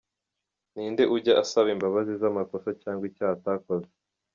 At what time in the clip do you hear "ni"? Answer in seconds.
0.73-0.85